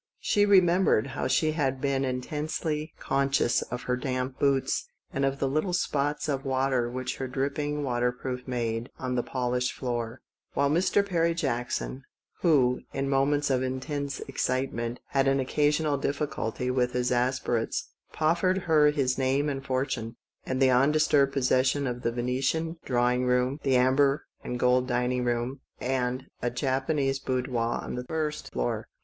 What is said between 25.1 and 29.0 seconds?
room, and a Japanese boudoir on the first floor.